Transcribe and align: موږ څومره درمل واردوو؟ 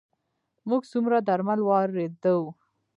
موږ 0.69 0.81
څومره 0.91 1.17
درمل 1.27 1.59
واردوو؟ 1.63 2.47